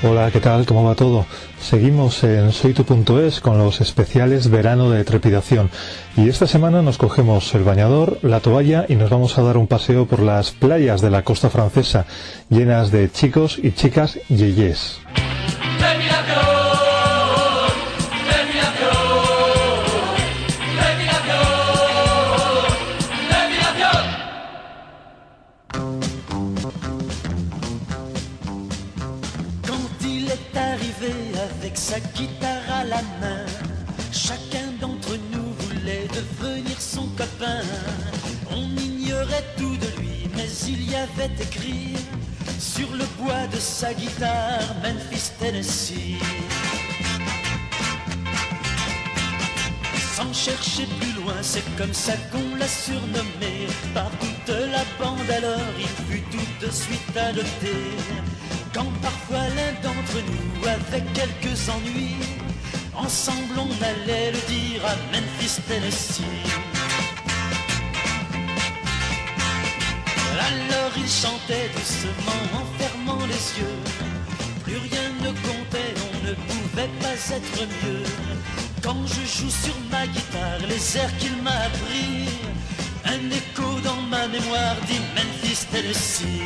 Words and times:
Hola, 0.00 0.30
¿qué 0.30 0.38
tal? 0.38 0.64
¿Cómo 0.64 0.84
va 0.84 0.94
todo? 0.94 1.26
Seguimos 1.60 2.22
en 2.22 2.52
soytu.es 2.52 3.40
con 3.40 3.58
los 3.58 3.80
especiales 3.80 4.48
verano 4.48 4.90
de 4.90 5.02
trepidación 5.02 5.70
y 6.16 6.28
esta 6.28 6.46
semana 6.46 6.82
nos 6.82 6.98
cogemos 6.98 7.52
el 7.56 7.64
bañador, 7.64 8.20
la 8.22 8.38
toalla 8.38 8.86
y 8.88 8.94
nos 8.94 9.10
vamos 9.10 9.36
a 9.38 9.42
dar 9.42 9.56
un 9.56 9.66
paseo 9.66 10.06
por 10.06 10.20
las 10.20 10.52
playas 10.52 11.00
de 11.00 11.10
la 11.10 11.24
costa 11.24 11.50
francesa 11.50 12.06
llenas 12.48 12.92
de 12.92 13.10
chicos 13.10 13.58
y 13.60 13.72
chicas 13.72 14.20
yeyes. 14.28 15.00
Écrit 41.26 41.94
sur 42.58 42.88
le 42.92 43.04
bois 43.18 43.46
de 43.52 43.58
sa 43.58 43.92
guitare 43.92 44.74
Memphis, 44.82 45.30
Tennessee. 45.38 46.18
Sans 50.14 50.32
chercher 50.32 50.86
plus 51.00 51.12
loin, 51.12 51.34
c'est 51.42 51.64
comme 51.76 51.94
ça 51.94 52.14
qu'on 52.30 52.56
l'a 52.56 52.68
surnommé. 52.68 53.68
Par 53.94 54.10
toute 54.18 54.48
la 54.48 54.84
bande 54.98 55.30
alors, 55.30 55.74
il 55.78 55.86
fut 56.06 56.22
tout 56.30 56.66
de 56.66 56.70
suite 56.70 57.16
adopté. 57.16 57.74
Quand 58.74 58.90
parfois 59.02 59.46
l'un 59.56 59.72
d'entre 59.82 60.18
nous 60.26 60.68
avait 60.68 61.04
quelques 61.14 61.68
ennuis, 61.68 62.16
ensemble 62.94 63.58
on 63.58 63.84
allait 63.84 64.32
le 64.32 64.38
dire 64.48 64.84
à 64.84 64.94
Memphis, 65.12 65.60
Tennessee. 65.68 66.77
Il 70.96 71.08
chantait 71.08 71.68
doucement 71.74 72.42
en 72.54 72.64
fermant 72.78 73.26
les 73.26 73.60
yeux. 73.60 73.78
Plus 74.64 74.76
rien 74.76 75.08
ne 75.20 75.28
comptait, 75.28 75.94
on 76.08 76.26
ne 76.26 76.34
pouvait 76.34 76.90
pas 77.00 77.36
être 77.36 77.68
mieux. 77.82 78.04
Quand 78.82 79.06
je 79.06 79.20
joue 79.20 79.50
sur 79.50 79.74
ma 79.90 80.06
guitare 80.06 80.60
les 80.68 80.96
airs 80.96 81.16
qu'il 81.18 81.36
m'a 81.42 81.50
appris, 81.50 82.28
un 83.04 83.30
écho 83.30 83.80
dans 83.84 84.02
ma 84.02 84.28
mémoire 84.28 84.76
dit 84.86 85.00
Memphis, 85.14 85.66
Tennessee. 85.70 86.42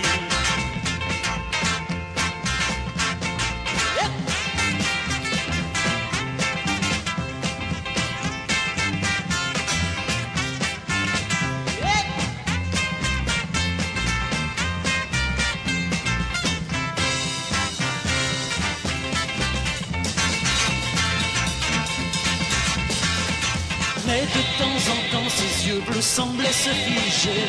Semblait 26.02 26.52
se 26.52 26.70
figer. 26.70 27.46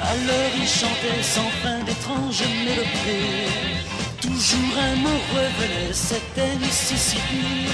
Alors 0.00 0.52
il 0.56 0.68
chantait 0.68 1.22
sans 1.22 1.50
fin 1.62 1.78
d'étranges 1.84 2.42
mélodies. 2.64 3.88
Toujours 4.20 4.74
un 4.78 4.96
mot 4.96 5.20
revenait, 5.32 5.92
c'était 5.92 6.56
Mississippi. 6.60 7.68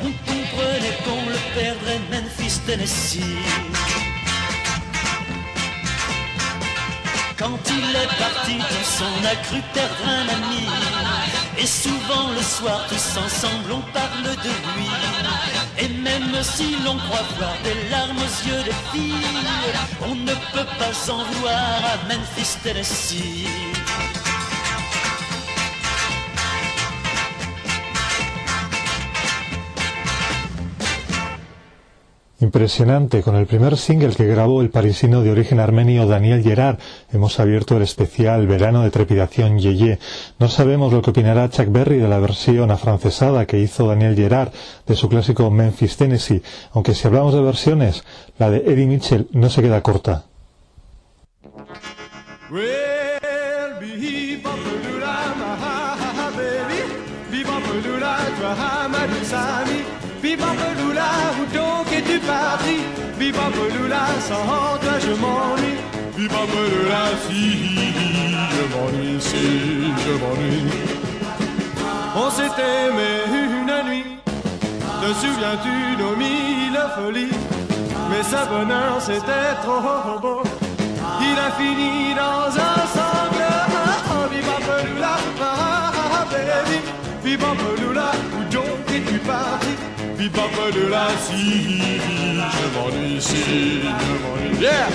On 0.00 0.12
comprenait 0.26 0.98
qu'on 1.04 1.28
le 1.28 1.38
perdrait 1.54 2.00
Memphis, 2.10 2.60
Tennessee. 2.66 3.20
Quand 7.36 7.58
il 7.68 7.96
est 7.96 8.16
parti, 8.18 8.56
tous 8.56 9.02
on 9.02 9.26
a 9.26 9.36
cru 9.46 9.60
perdre 9.74 10.06
un 10.06 10.28
ami. 10.36 10.66
Et 11.58 11.66
souvent 11.66 12.30
le 12.30 12.42
soir, 12.42 12.86
tous 12.88 13.18
ensemble, 13.18 13.72
on 13.72 13.92
parle 13.92 14.22
de 14.22 14.48
lui. 14.76 14.88
Et 15.78 15.88
même 15.88 16.42
si 16.42 16.76
l'on 16.84 16.96
croit 16.96 17.26
voir 17.36 17.54
des 17.64 17.90
larmes 17.90 18.16
aux 18.18 18.48
yeux 18.48 18.62
des 18.62 18.78
filles, 18.92 19.14
on 20.02 20.14
ne 20.14 20.32
peut 20.52 20.70
pas 20.78 21.12
en 21.12 21.24
voir 21.40 21.80
à 21.92 22.08
Memphis, 22.08 22.56
Tennessee. 22.62 23.83
Impresionante, 32.44 33.22
con 33.22 33.36
el 33.36 33.46
primer 33.46 33.78
single 33.78 34.14
que 34.14 34.26
grabó 34.26 34.60
el 34.60 34.68
parisino 34.68 35.22
de 35.22 35.30
origen 35.30 35.60
armenio 35.60 36.06
Daniel 36.06 36.42
Gerard, 36.42 36.76
hemos 37.10 37.40
abierto 37.40 37.78
el 37.78 37.82
especial 37.82 38.46
Verano 38.46 38.82
de 38.82 38.90
Trepidación 38.90 39.58
Yeye. 39.58 39.98
No 40.38 40.48
sabemos 40.48 40.92
lo 40.92 41.00
que 41.00 41.08
opinará 41.08 41.48
Chuck 41.48 41.68
Berry 41.70 41.96
de 41.96 42.06
la 42.06 42.18
versión 42.18 42.70
afrancesada 42.70 43.46
que 43.46 43.60
hizo 43.60 43.86
Daniel 43.86 44.14
Gerard 44.14 44.52
de 44.86 44.94
su 44.94 45.08
clásico 45.08 45.50
Memphis, 45.50 45.96
Tennessee, 45.96 46.42
aunque 46.72 46.92
si 46.94 47.06
hablamos 47.06 47.32
de 47.32 47.40
versiones, 47.40 48.04
la 48.38 48.50
de 48.50 48.58
Eddie 48.58 48.88
Mitchell 48.88 49.26
no 49.32 49.48
se 49.48 49.62
queda 49.62 49.80
corta. 49.80 50.26
Bibambeloula, 63.34 64.04
sans 64.20 64.78
toi 64.78 64.98
je 65.00 65.12
m'ennuie. 65.20 65.78
Bibambeloula, 66.16 67.02
si 67.26 67.42
je 68.54 68.64
m'ennuie, 68.72 69.20
si 69.20 69.92
je 70.04 70.12
m'ennuie. 70.22 70.70
On 72.16 72.30
s'est 72.30 72.44
aimé 72.44 73.10
une 73.34 73.90
nuit, 73.90 74.06
te 75.00 75.08
souviens-tu 75.20 75.76
nos 76.00 76.14
mille 76.16 76.78
folies? 76.96 77.36
Mais 78.10 78.22
ce 78.22 78.48
bonheur 78.48 79.00
c'était 79.00 79.54
trop 79.64 80.20
beau, 80.20 80.42
il 81.20 81.38
a 81.38 81.50
fini 81.58 82.14
dans 82.14 82.50
un 82.56 82.86
sanglant. 82.94 83.62
Bibambeloula, 84.30 85.16
ah, 85.42 85.92
ah, 86.18 86.24
baby, 86.30 86.78
Bibambeloula, 87.24 88.10
où 88.38 88.44
donc 88.52 88.94
es-tu 88.94 89.18
parti 90.28 90.28
Bebop 90.28 90.74
de 90.74 90.88
la 90.88 91.08
si 91.20 91.90
je 92.52 92.66
m'ennuie 92.74 93.20
si 93.20 93.82
je 93.82 94.14
m'ennuie. 94.22 94.60
Yeah! 94.60 94.88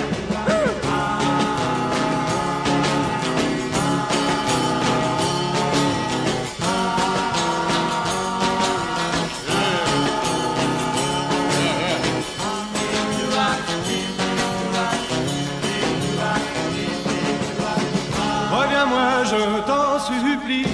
Reviens-moi, 18.51 19.23
je 19.25 19.61
t'en 19.67 19.99
supplie, 19.99 20.65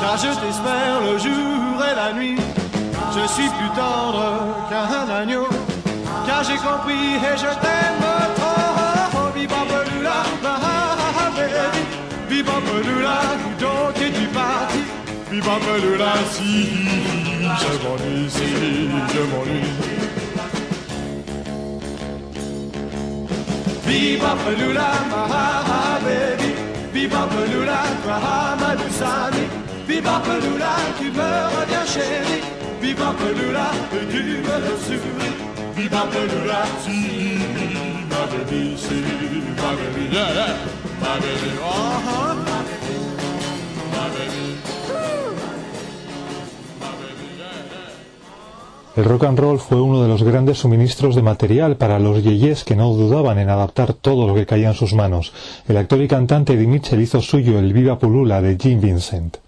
car 0.00 0.16
je 0.16 0.28
t'espère 0.40 0.99
tendre 3.74 4.24
qu'un 4.68 5.08
agneau, 5.20 5.46
car 6.26 6.42
j'ai 6.44 6.56
compris 6.56 7.16
et 7.16 7.36
je 7.36 7.50
t'aime 7.62 8.04
trop. 8.36 9.30
Bibambelula, 9.34 10.18
baby, 11.36 11.82
bibambelula, 12.28 13.16
où 13.46 13.50
donc 13.60 13.96
es-tu 13.96 14.26
parti? 14.28 14.82
Bibambelula, 15.30 16.12
si 16.32 16.50
je 17.60 17.72
m'ennuie, 17.82 18.28
si 18.28 18.48
je 19.14 19.22
m'ennuie. 19.30 19.74
Bibambelula, 23.86 24.90
baby, 26.04 26.50
bibambelula, 26.92 27.80
ma 28.60 28.76
douce 28.76 29.02
amie. 29.02 29.48
Bibambelula, 29.88 30.72
tu 30.98 31.10
me 31.10 31.30
reviens 31.56 31.86
chérie. 31.86 32.59
Viva. 32.80 33.14
Viva. 35.74 36.10
El 48.96 49.04
rock 49.04 49.24
and 49.24 49.38
roll 49.38 49.58
fue 49.58 49.80
uno 49.80 50.02
de 50.02 50.08
los 50.08 50.22
grandes 50.22 50.58
suministros 50.58 51.14
de 51.14 51.22
material 51.22 51.76
para 51.76 51.98
los 51.98 52.22
yeyes 52.22 52.64
que 52.64 52.76
no 52.76 52.92
dudaban 52.92 53.38
en 53.38 53.48
adaptar 53.48 53.94
todo 53.94 54.26
lo 54.26 54.34
que 54.34 54.46
caía 54.46 54.68
en 54.68 54.74
sus 54.74 54.94
manos. 54.94 55.32
El 55.68 55.76
actor 55.76 56.02
y 56.02 56.08
cantante 56.08 56.54
Eddie 56.54 56.66
Mitchell 56.66 57.00
hizo 57.00 57.20
suyo 57.20 57.58
el 57.58 57.72
Viva 57.72 57.98
Pulula 57.98 58.42
de 58.42 58.58
Jim 58.60 58.80
Vincent. 58.80 59.38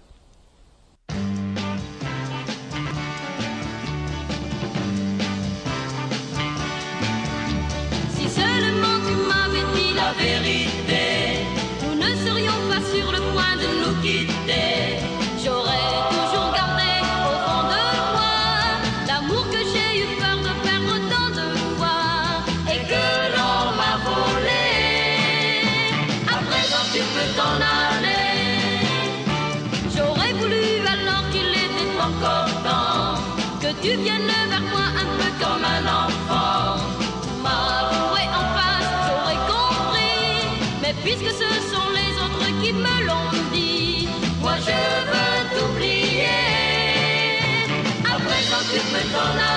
Tu 33.83 33.89
viens 33.97 34.17
vers 34.49 34.61
moi 34.61 34.85
un 35.01 35.07
peu 35.17 35.29
comme 35.43 35.65
un 35.65 35.85
enfant. 36.05 36.77
M'avouer 37.43 38.27
en 38.39 38.45
face, 38.55 38.89
j'aurais 39.07 39.41
compris. 39.53 40.47
Mais 40.81 40.93
puisque 41.03 41.31
ce 41.41 41.49
sont 41.69 41.89
les 41.99 42.13
autres 42.23 42.47
qui 42.61 42.71
me 42.71 43.05
l'ont 43.05 43.33
dit, 43.51 44.07
moi 44.39 44.53
je 44.67 44.79
veux 45.11 45.59
t'oublier. 45.59 46.29
Après, 48.05 48.41
quand 48.49 48.63
tu 48.71 48.79
me 48.93 49.01
donnes 49.11 49.52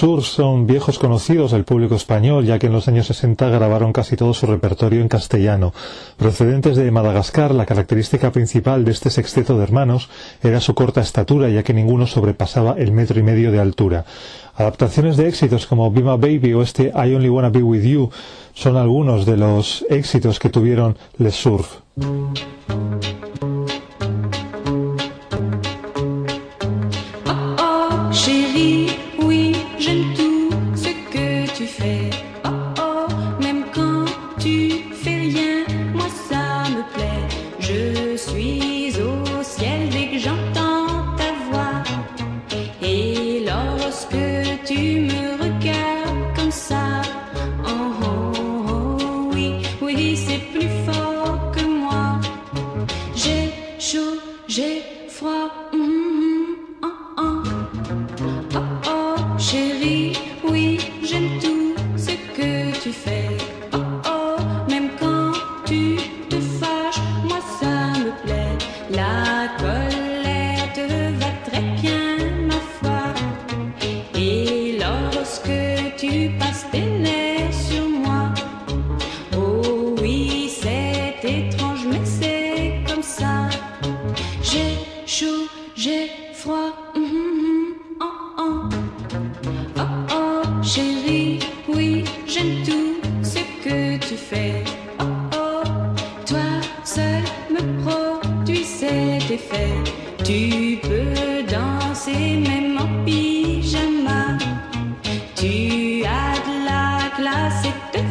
Sur 0.00 0.22
son 0.22 0.66
viejos 0.66 0.98
conocidos 0.98 1.52
del 1.52 1.64
público 1.64 1.94
español, 1.94 2.46
ya 2.46 2.58
que 2.58 2.68
en 2.68 2.72
los 2.72 2.88
años 2.88 3.06
60 3.08 3.50
grabaron 3.50 3.92
casi 3.92 4.16
todo 4.16 4.32
su 4.32 4.46
repertorio 4.46 5.02
en 5.02 5.08
castellano. 5.08 5.74
Procedentes 6.16 6.78
de 6.78 6.90
Madagascar, 6.90 7.54
la 7.54 7.66
característica 7.66 8.32
principal 8.32 8.86
de 8.86 8.92
este 8.92 9.10
sexteto 9.10 9.58
de 9.58 9.64
hermanos 9.64 10.08
era 10.42 10.62
su 10.62 10.74
corta 10.74 11.02
estatura, 11.02 11.50
ya 11.50 11.62
que 11.62 11.74
ninguno 11.74 12.06
sobrepasaba 12.06 12.76
el 12.78 12.92
metro 12.92 13.20
y 13.20 13.22
medio 13.22 13.52
de 13.52 13.60
altura. 13.60 14.06
Adaptaciones 14.54 15.18
de 15.18 15.28
éxitos 15.28 15.66
como 15.66 15.90
Be 15.90 16.00
My 16.00 16.16
Baby 16.16 16.54
o 16.54 16.62
este 16.62 16.84
I 16.96 17.14
Only 17.14 17.28
Wanna 17.28 17.50
Be 17.50 17.62
With 17.62 17.82
You 17.82 18.10
son 18.54 18.78
algunos 18.78 19.26
de 19.26 19.36
los 19.36 19.84
éxitos 19.90 20.38
que 20.38 20.48
tuvieron 20.48 20.96
Les 21.18 21.34
Surf. 21.34 21.80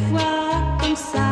fois, 0.08 0.78
on 0.82 0.96
s'arrête. 0.96 1.29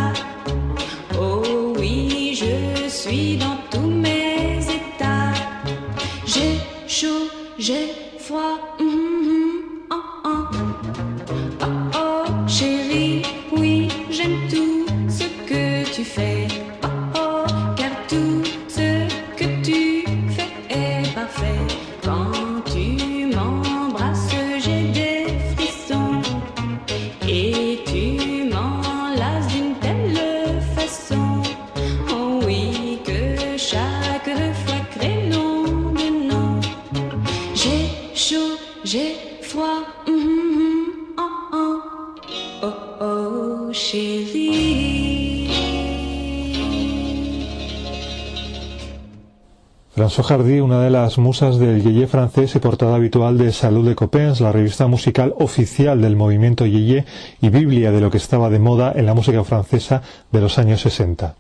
François 49.95 50.25
Hardy, 50.25 50.61
una 50.61 50.81
de 50.81 50.91
las 50.91 51.19
musas 51.19 51.59
del 51.59 51.83
yeye 51.83 52.07
francés 52.07 52.55
y 52.55 52.61
portada 52.61 52.95
habitual 52.95 53.37
de 53.37 53.53
Salud 53.53 53.87
de 53.87 53.95
Copens, 53.95 54.41
la 54.41 54.53
revista 54.53 54.87
musical 54.87 55.35
oficial 55.39 56.01
del 56.01 56.17
movimiento 56.17 56.65
yeye 56.65 57.05
y 57.43 57.51
biblia 57.51 57.93
de 57.93 58.01
lo 58.01 58.11
que 58.11 58.17
estaba 58.17 58.49
de 58.49 58.59
moda 58.59 58.93
en 58.97 59.05
la 59.05 59.13
música 59.13 59.45
francesa 59.45 60.01
de 60.33 60.41
los 60.41 60.59
años 60.59 60.81
60. 60.81 61.35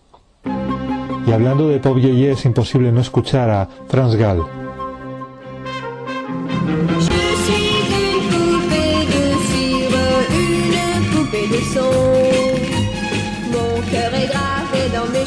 Y 1.28 1.30
hablando 1.30 1.68
de 1.68 1.78
Pop 1.78 1.99
Yeye 1.99 2.30
es 2.32 2.47
imposible 2.47 2.90
no 2.90 3.02
escuchar 3.02 3.50
a 3.50 3.68
Franz 3.87 4.16
Gall. 4.16 4.47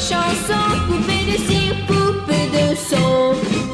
chansons, 0.00 0.74
poupée 0.88 1.24
de 1.30 1.38
cire, 1.46 1.76
poupée 1.86 2.48
de 2.50 2.74
son. 2.74 3.71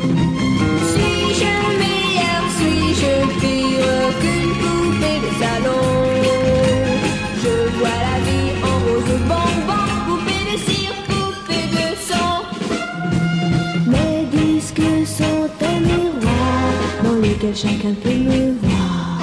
Chacun 17.62 17.94
peut 18.04 18.10
me 18.10 18.52
voir. 18.62 19.18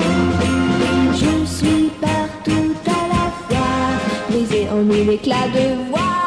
Je 1.13 1.34
suis 1.46 1.89
partout 2.01 2.74
à 2.86 3.01
la 3.13 3.25
fois, 3.46 3.75
brisé 4.30 4.68
en 4.70 4.82
mille 4.84 5.10
éclats 5.10 5.50
de 5.58 5.65
voix. 5.89 6.18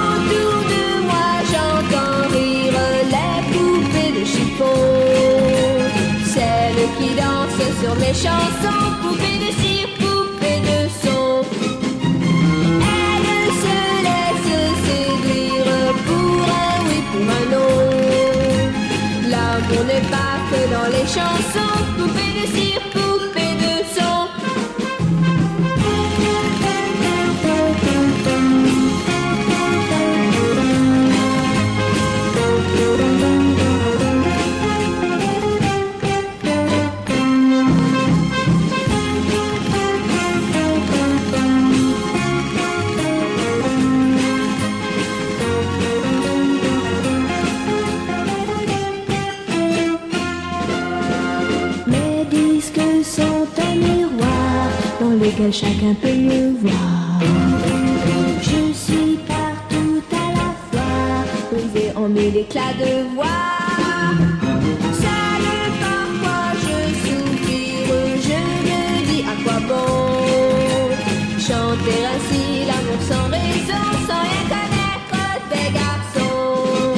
Autour 0.00 0.56
de 0.72 0.84
moi, 1.08 1.28
j'entends 1.52 2.20
rire 2.32 2.80
les 3.14 3.38
poupées 3.50 4.12
de 4.18 4.24
chiffon. 4.24 4.80
Celles 6.34 6.84
qui 6.98 7.10
dansent 7.20 7.72
sur 7.82 7.94
mes 7.96 8.14
chansons, 8.24 8.77
show. 21.18 21.50
So 21.52 21.67
à 69.28 69.34
quoi 69.42 69.58
bon 69.66 70.08
chanter 71.38 72.00
ainsi 72.14 72.42
l'amour 72.66 73.00
sans 73.08 73.26
raison, 73.30 73.84
sans 74.06 74.22
rien 74.26 74.44
connaître 74.54 75.22
des 75.52 75.68
garçons. 75.72 76.92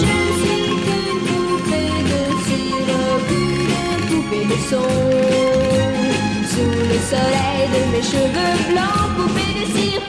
Je 0.00 0.16
suis 0.40 0.68
qu'une 0.84 1.20
poupée 1.28 1.96
de 2.10 2.20
cire, 2.46 2.92
qu'une 3.28 4.02
poupée 4.08 4.46
de 4.52 4.58
son. 4.70 4.90
Sous 6.52 6.76
le 6.92 6.98
soleil 7.10 7.62
de 7.74 7.80
mes 7.92 8.04
cheveux 8.12 8.56
blancs, 8.70 9.08
poupée 9.16 9.52
de 9.60 9.64
cire, 9.74 10.04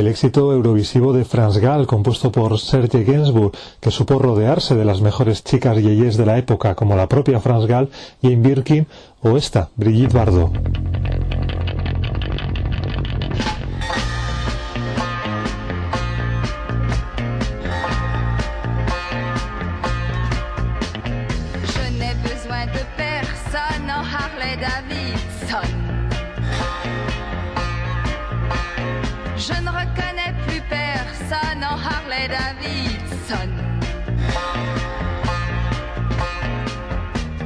El 0.00 0.06
éxito 0.06 0.50
eurovisivo 0.50 1.12
de 1.12 1.26
Franz 1.26 1.58
Gall, 1.58 1.86
compuesto 1.86 2.32
por 2.32 2.58
Serge 2.58 3.04
Gainsbourg, 3.04 3.52
que 3.80 3.90
supo 3.90 4.18
rodearse 4.18 4.74
de 4.74 4.86
las 4.86 5.02
mejores 5.02 5.44
chicas 5.44 5.76
yeyes 5.76 6.16
de 6.16 6.24
la 6.24 6.38
época, 6.38 6.74
como 6.74 6.96
la 6.96 7.06
propia 7.06 7.38
Franz 7.38 7.66
Gall, 7.66 7.90
Jane 8.22 8.36
Birkin 8.36 8.86
o 9.20 9.36
esta, 9.36 9.68
Brigitte 9.76 10.14
Bardot. 10.14 10.52
Davidson. 24.60 25.72
Je 29.36 29.54
ne 29.64 29.70
reconnais 29.70 30.34
plus 30.46 30.60
personne 30.68 31.62
en 31.64 31.76
Harley 31.88 32.28
Davidson. 32.28 33.52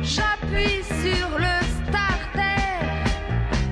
J'appuie 0.03 0.83
sur 1.03 1.39
le 1.39 1.57
starter 1.79 2.73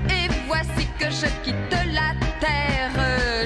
et 0.08 0.28
voici 0.46 0.86
que 1.00 1.10
je 1.10 1.26
quitte 1.42 1.76
la 1.92 2.14
terre. 2.38 2.96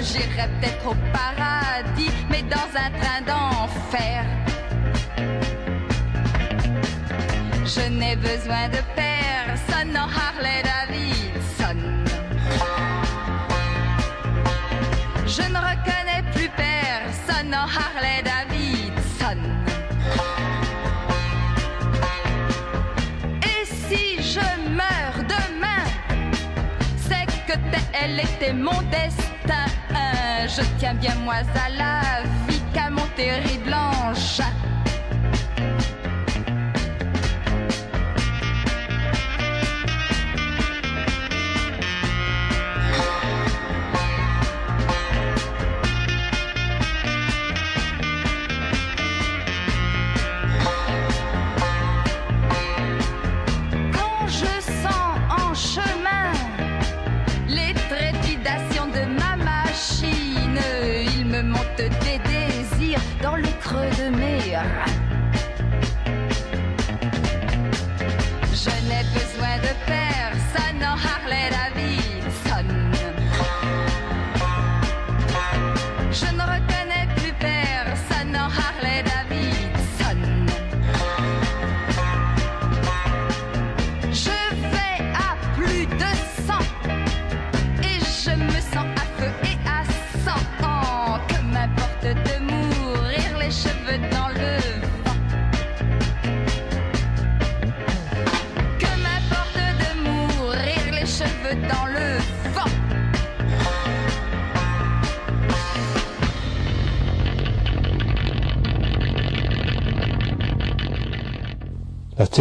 J'irai 0.03 0.49
peut-être 0.61 0.88
au 0.88 0.97
paradis, 1.11 2.11
mais 2.31 2.43
dans 2.43 2.71
un 2.85 2.91
train 3.00 3.23
d'enfer. 3.31 4.25
Je 7.65 7.88
n'ai 7.88 8.17
besoin 8.17 8.69
de 8.69 8.83
personne 8.95 9.16
Harley 10.00 10.62
Davidson. 10.62 11.79
Je 15.26 15.43
ne 15.43 15.59
reconnais 15.59 16.23
plus 16.35 16.50
personne 16.50 17.55
en 17.55 17.67
Harley 17.67 18.23
Davidson. 18.23 19.41
Et 23.43 23.65
si 23.65 24.23
je 24.23 24.47
meurs 24.71 25.25
demain, 25.29 25.85
c'est 26.97 27.26
que 27.47 27.59
tel 27.93 28.21
était 28.21 28.53
mon 28.53 28.83
destin. 28.91 29.67
Je 30.47 30.62
tiens 30.79 30.95
bien 30.95 31.15
moi 31.25 31.35
à 31.35 31.69
la 31.71 32.23
vie 32.47 32.62
qu'à 32.73 32.88
mon 32.91 33.07
terrible 33.17 33.75
engin. 33.75 34.66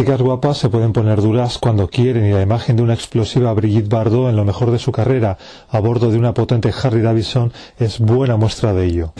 Chicas 0.06 0.22
guapas 0.22 0.58
se 0.58 0.68
pueden 0.68 0.92
poner 0.92 1.20
duras 1.20 1.58
cuando 1.58 1.88
quieren 1.88 2.26
y 2.26 2.32
la 2.32 2.40
imagen 2.40 2.76
de 2.76 2.84
una 2.84 2.94
explosiva 2.94 3.52
Brigitte 3.54 3.88
Bardot 3.88 4.30
en 4.30 4.36
lo 4.36 4.44
mejor 4.44 4.70
de 4.70 4.78
su 4.78 4.92
carrera 4.92 5.36
a 5.68 5.80
bordo 5.80 6.12
de 6.12 6.16
una 6.16 6.32
potente 6.32 6.72
Harry 6.80 7.00
Davidson 7.00 7.52
es 7.76 7.98
buena 7.98 8.36
muestra 8.36 8.72
de 8.72 8.86
ello. 8.86 9.12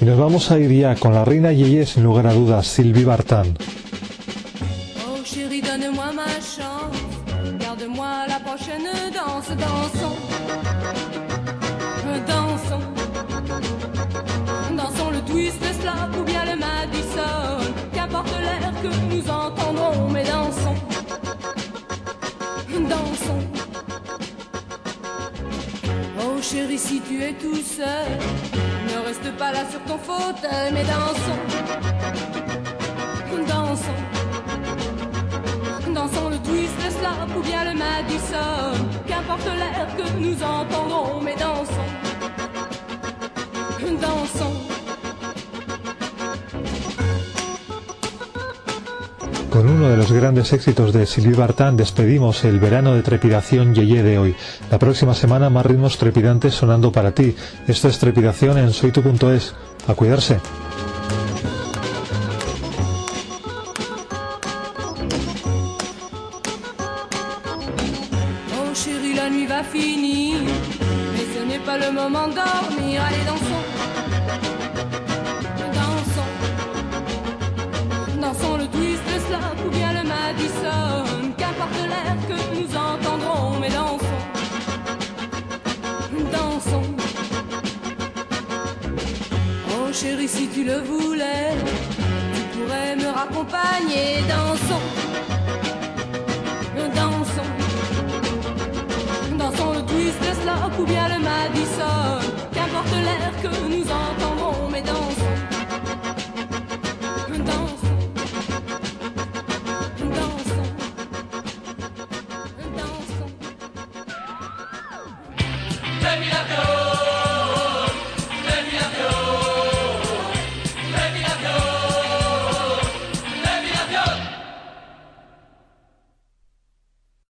Y 0.00 0.06
nos 0.06 0.18
vamos 0.18 0.50
a 0.50 0.58
ir 0.58 0.72
ya 0.72 0.94
con 0.94 1.12
la 1.12 1.26
reina 1.26 1.52
Yeye 1.52 1.84
sin 1.84 2.04
lugar 2.04 2.28
a 2.28 2.32
dudas, 2.32 2.66
Sylvie 2.66 3.04
Vartan. 3.04 3.58
Oh. 10.00 10.05
Chérie, 26.50 26.78
si 26.78 27.00
tu 27.00 27.22
es 27.22 27.32
tout 27.32 27.56
seul, 27.56 28.10
ne 28.88 29.06
reste 29.06 29.36
pas 29.36 29.52
là 29.52 29.64
sur 29.70 29.82
ton 29.82 29.98
fauteuil, 29.98 30.70
mais 30.72 30.84
dansons. 30.84 31.42
Dansons. 33.48 34.00
Dansons 35.92 36.28
le 36.30 36.38
twist, 36.38 36.74
le 36.84 36.90
slap 36.90 37.36
ou 37.36 37.42
bien 37.42 37.64
le 37.64 37.74
Madison. 37.78 38.86
Qu'importe 39.06 39.46
l'air 39.46 39.88
que 39.96 40.18
nous 40.18 40.36
entendrons, 40.42 41.20
mais 41.20 41.34
dansons. 41.36 41.90
Dansons. 44.00 44.75
Con 49.56 49.70
uno 49.70 49.88
de 49.88 49.96
los 49.96 50.12
grandes 50.12 50.52
éxitos 50.52 50.92
de 50.92 51.06
Sylvie 51.06 51.34
Vartan 51.34 51.78
despedimos 51.78 52.44
el 52.44 52.60
verano 52.60 52.94
de 52.94 53.02
trepidación 53.02 53.74
Yeye 53.74 54.02
de 54.02 54.18
hoy. 54.18 54.36
La 54.70 54.78
próxima 54.78 55.14
semana 55.14 55.48
más 55.48 55.64
ritmos 55.64 55.96
trepidantes 55.96 56.52
sonando 56.52 56.92
para 56.92 57.12
ti. 57.12 57.34
Esto 57.66 57.88
es 57.88 57.98
trepidación 57.98 58.58
en 58.58 58.74
soytu.es. 58.74 59.54
A 59.88 59.94
cuidarse. 59.94 60.40
Oh 68.58 68.72
le 71.78 71.90
moment 71.90 72.34
ou 79.64 79.70
bien 79.70 79.92
le 79.92 80.02
Madison. 80.08 81.32
Qu'importe 81.36 81.80
l'air 81.92 82.16
que 82.28 82.38
nous 82.54 82.76
entendrons, 82.76 83.58
mais 83.60 83.70
dansons. 83.70 84.22
Dansons. 86.32 86.82
Oh 89.70 89.92
chérie, 89.92 90.28
si 90.28 90.48
tu 90.48 90.64
le 90.64 90.78
voulais, 90.80 91.54
tu 92.34 92.40
pourrais 92.52 92.96
me 92.96 93.08
raccompagner. 93.08 94.22
Dansons. 94.28 94.86
Dansons. 96.94 97.52
Dansons 99.38 99.72
le 99.74 99.82
twist, 99.82 100.18
le 100.20 100.42
slap 100.42 100.78
ou 100.78 100.84
bien 100.84 101.08
le 101.08 101.18
Madison. 101.24 101.45